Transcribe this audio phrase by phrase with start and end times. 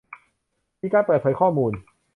[0.81, 1.71] มีการเปิดเผยข้อมูล